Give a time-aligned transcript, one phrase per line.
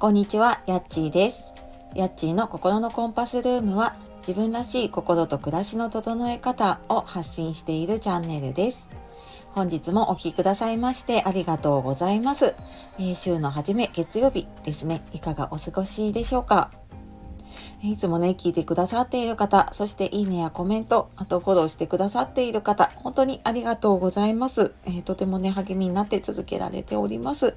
[0.00, 1.52] こんにちは、やっちーです。
[1.96, 8.88] やっちーの心のコンパスルームは自分らしい心と暮らしの整え方を発信しているチャンネルです。
[9.56, 12.54] 本日もお聴きくださいましてありがとうございます。
[13.16, 15.02] 週の初め月曜日ですね。
[15.10, 16.70] いかがお過ごしでしょうか？
[17.82, 24.74] いつもね、聞いてくださっている方、そしていいねやコメント、あとフォローしてくださっている方、本当にありがとうございます。
[24.84, 27.56] えーとてもね、励みになって続けられております。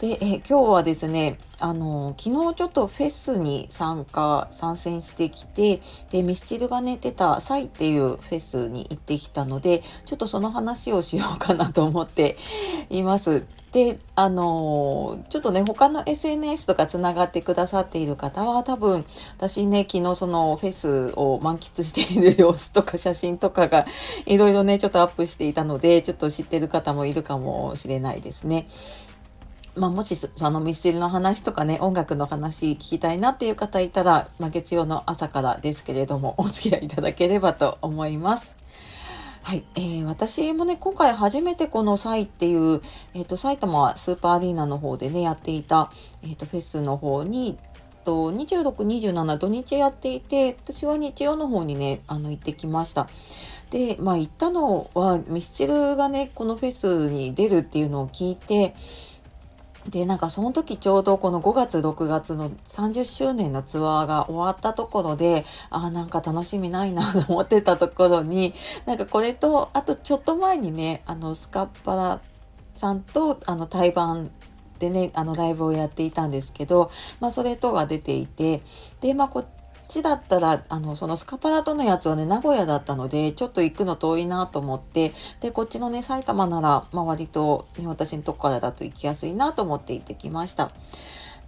[0.00, 12.38] で、え今日はですね、あの昨日ちょっとフェスに参加、参戦してきて、で、ミスチルがね、出たサイっていうフェスに行ってきたので、ちょっとその話をしようかなと思って
[12.88, 13.44] います。
[13.72, 19.04] で、あのちょっとね、他の SNS とかつながってくださっている方は多分、
[19.36, 23.84] 私ね、昨日そのフェスを満喫している様子とか写真とかが
[24.24, 28.66] いろいろね、ちょっとアップしていたので、ちょっと知ってる方もいるかもしれないですね。
[29.76, 38.52] まあ、もしそのミスチルの話とかね、音楽の話聞きたいなっていう方いたら、まあ、月曜の朝からですけれども、 お付き合いいただければと思います。
[39.42, 42.82] はい、えー私もね、今回初めてこのサイっていう、
[43.14, 45.90] えっ、と、埼玉スーパーアリーナの方でね、やっていた、
[46.22, 47.56] えっ、と、フェスの方に、
[48.04, 53.08] と26、27土日やっていて、私は日曜の方にね、あの、行ってきました。
[53.70, 58.74] で、まあ、行ったのは、ミスチルがね、このフェスに出るっていうのを聞いて、
[59.88, 68.54] で、なんかその時ちょうどこの5月6月の30周年のツアーが終わったところで、ああなんか楽しみないなと 思ってたところに、
[68.86, 72.20] なんかこれと、あとちょっと前にね、あのスカッパラ
[72.76, 74.30] さんとあの対バン
[74.78, 78.62] でね、あのライブをやっていたんですけど、まあそれとが出ていて、
[79.00, 79.44] で、まあこ
[79.90, 90.70] ちだったら、あの、そのスカパラとのやつはね、名古屋だったので、ちょっと行くの遠いなと思って、で、こっちのね、埼玉なら、まあ割と、ね、私のとこからだと行きやすいなと思って行ってきました。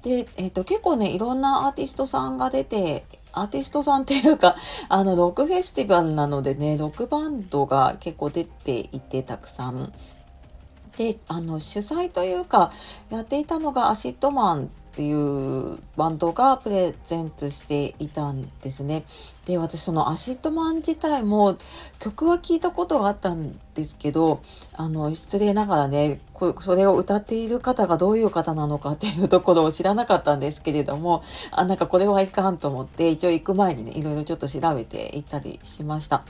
[0.03, 4.57] で、えっ、と、結構ね、いろんなアーティストさんが出て、アーティストさんっていうか、
[4.89, 9.93] あの、ロックフェスティバルなのでね、ロックバンドが結構出ていて、たくさん。
[10.97, 12.73] で、あの、主催というか、
[13.11, 19.05] やっていたのがアシッドマンっていうバンドがプレゼンツしていたんですね。
[19.47, 21.57] で、私そのアシッドマン自体も
[21.99, 24.43] 曲は聞いたことがあったんですけど、
[24.75, 31.23] あの、失礼ながらね、こそれを歌っている方がどういう方なのかっていうところを知らなかったんですけれども、
[31.53, 36.23] あ、なんかこれはいかんと思って、一応行く前にね、いろいろちょっと調べて行ったりしました。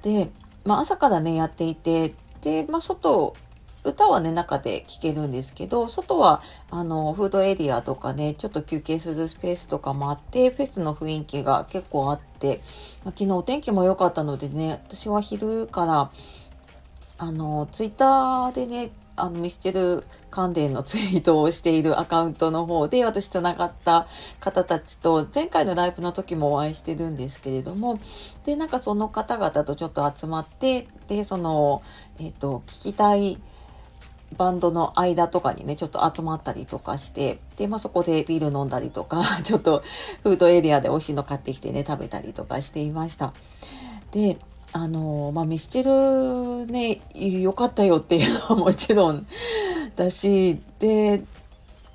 [0.00, 0.30] で、
[0.64, 3.34] まあ朝からね、やっていて、で、まあ外、
[3.82, 12.60] 歌はね、中で聴けるんですけど、外は、あの、フードエリアとかね、ちょっと休憩するスペースとかもあって、フェスの雰囲気が結構あって、
[13.04, 16.10] 昨日お天気も良かったのでね、私は昼から、
[17.18, 24.06] あの、ツイッターでね、あの、ミスチル関連のツイートをしているアカウントの方で私とがった
[24.40, 28.00] 方たちと前回のライブの時もお会いしてるんですけれども、
[28.44, 31.82] で、なんかその方々とちょっと集まって、で、その、
[32.18, 33.38] えっ、と、聞きたい
[34.36, 39.82] バンドの間とかにね、ちょっと集まったりとかして、で、まあそこでビール飲んだりとか、 ちょっと
[40.22, 43.32] フードエリアで美味しいの買ってきてね、食べたりとかしていました。
[44.12, 44.38] で、
[44.72, 49.26] あの、まあミスチルね、良かったよっていうのはもちろん
[49.96, 51.24] だし、で、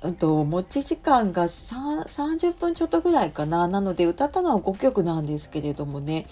[0.02, 3.66] うんと、持ち時間が30分ちょっとぐらいかな。
[3.66, 6.26] なので、歌ったのは5曲なんですけれどもね、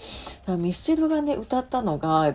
[0.47, 2.33] ミスチルがね、歌ったのが、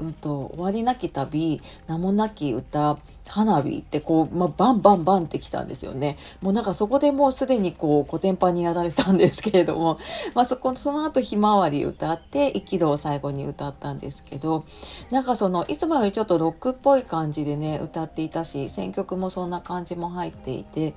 [0.00, 6.18] うんと、終わりなき旅、名もなき歌、花火ってこう、まあ、バンバンバンってきたんですよね。
[6.40, 9.98] もうなんかそこでもうすでにこう、コテンパンにやられたんですけれども、
[10.34, 14.64] まあそこ、その後ひまわり歌って、生きるを最後に歌ったんですけど、
[15.10, 20.94] なんかその、いつもよりちょっとロックっぽい感じでね、歌っていたし、選曲もそんな感じも入っていて、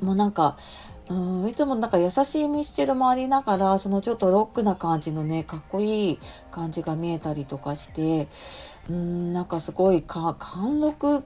[0.00, 0.56] もうなんか、
[1.08, 1.14] う
[1.46, 6.18] ん、いつもなんか優しいミスチルもありながら、そのちょっとロックな感じのね、かっこいい
[6.50, 8.28] 感じが見えたりとかして、
[8.90, 11.22] うん、なんかすごいか、貫禄っ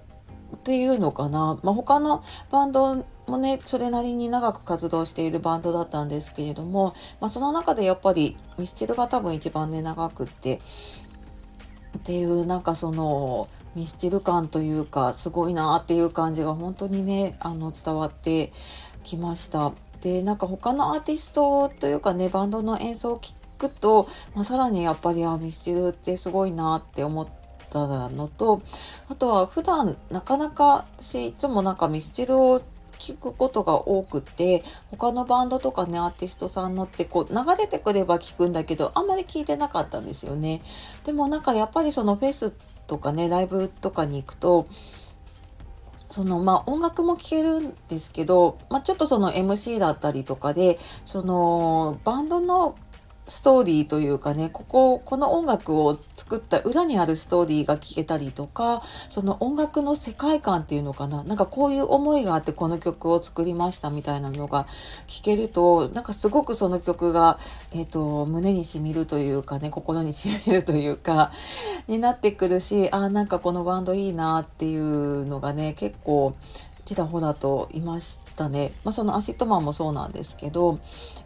[0.63, 1.59] ていうのかな。
[1.63, 10.61] まあ、他のバンドもね、それなりに長く活動しているバンドだったんですけれども、まあ、その中でやっぱりミスチルが多分一番ね、長くって、
[11.99, 18.53] っていうなんかそのミスチル感というかすごいなっていう感じが本当にねあの伝わって
[19.03, 19.73] きました。
[20.03, 27.29] でなんか他のアーティストというかねバンドの演奏を聞くと、まあ、さらにやっぱりあミスチルってすごいなって思っ
[27.71, 28.63] たのと
[29.09, 32.63] あとは普段なかなか私いつもなんかミスチルを
[32.99, 40.63] 聞くことが多くて他のバンドとかねアーティストさんのってこう流れてくれば聞くんだけどあんまり聞いてなかったんですよね
[41.05, 42.53] でもなんかやっぱりそのフェス
[42.87, 44.67] とかねライブとかに行くと
[46.13, 52.77] そのまあ音楽も聴けるんですけど、まあ、ちょっとその MC だったりとかでそのバンドの
[53.27, 64.67] ストーリーというかね、ここ、この音楽を作った裏にあるストーリーが聞けたりとか、その音楽の世界観っていうのかな、なんかこういう思いがあってこの曲を作りましたみたいなのが
[65.07, 67.39] 聞けると、なんかすごくその曲が、
[67.73, 71.31] えっ、ー、と、胸に染みるというかね、心に染みるというか、
[71.87, 76.35] になってくるし、あ、なんかこのバンドいいなっていうのがね、結構、
[76.85, 78.73] ちらほらといましたね。
[78.85, 80.79] まあ、その ACIDMAN もそうなんですけど、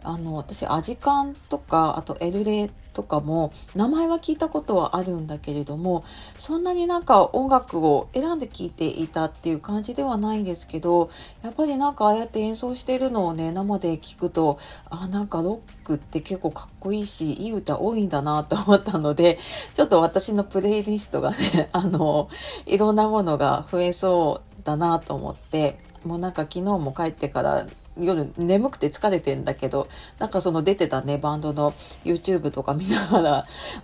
[0.03, 6.03] あの、私、アジカンとか、あとエルレとかも、名前は聞いたことはあるんだけれども、
[6.39, 11.11] そんなになんか音楽を選んで聴いていたっていう感じではないんですけど、
[11.43, 14.57] やっぱりなんかああやって演奏してるのをね、生で聞くと、
[14.89, 19.37] あ、なんかロックって結構かっこいいし、いい歌多いんだなと思ったので、
[19.75, 22.29] ちょっと私のプレイリストがね、あの、
[22.65, 27.65] いろんなものが増えそうだなと思ってもうなんか昨日も帰ってから
[27.97, 29.87] 夜眠くて疲れてんだけど
[30.19, 31.73] なんかその出てたねバンドの
[32.03, 33.37] YouTube とか見ながら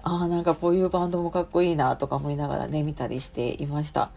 [0.04, 4.12] ああなんかこういうバンドもかっこいいなとか思いながらね見たりしていました。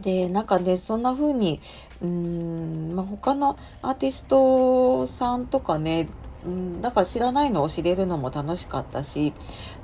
[0.00, 1.58] でなんかねそんな風に
[2.02, 6.08] うん、まあ、他のアーティストさんとかね
[6.46, 9.32] うん、なんか知らないのを知れるのも楽しかったし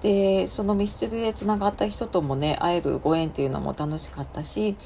[0.01, 4.77] でそのミスチルでつながった人ともね会えるご縁っていうのも楽しかったし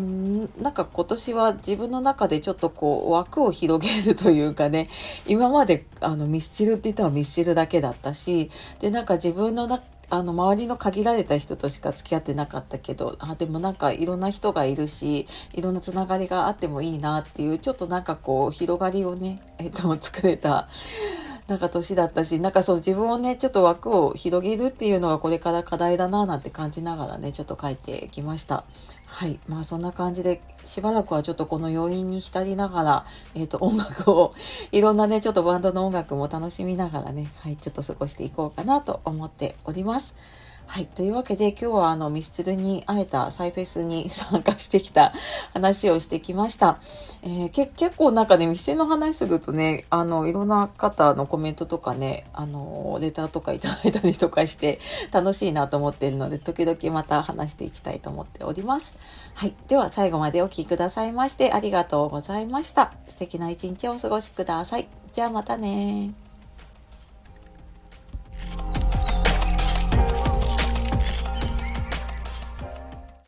[0.00, 4.88] んなんか今年は自分の中でちょっとこう枠を広げるというかね
[5.26, 8.50] 今まであのミスチルって言ったらミスチルだけだったし
[8.80, 20.68] でなんか自分のなあの周りの限られた人としか付き合ってなかったけどあでもなんかいろんな人がいるしいろんなつながりがあってもいいなっていうちょっとなんかこう広がりをね、えっと、作れた
[21.46, 28.64] なんか年だったし、なんかそう自分をね、ちょっと枠を広げるっていうのがこれから課題だなぁなんて感じながらね、ちょっと書いてきました。
[29.04, 29.38] はい。
[29.46, 34.34] まあそんな感じで、しばらくはちょっとこの余韻に浸りながら、えっ、ー、と音楽を、
[34.72, 40.14] いろんなね、ちょっとバンドの音楽も楽しみながらね、はい、ちょっと過ごしていこうかなと思っております。
[40.66, 40.86] はい。
[40.86, 45.12] というわけで今日はあのミスチルに会えたサイフェスに参加してきた
[45.52, 46.80] 話をしてきました。
[47.22, 54.80] えー、け結構なんかね、ミスチルの話するとね、あの、いろんな方のコメントとかね、あの、レターとかいただいたりとかして
[55.12, 58.98] 楽しいなと思っているので、時々また話していきたいと思っております。
[59.34, 59.54] はい。
[59.68, 62.92] では最後までお聴きくださいましてありがとうございました。
[63.08, 64.88] 素敵な一日をお過ごしください。
[65.12, 66.23] じゃあまたね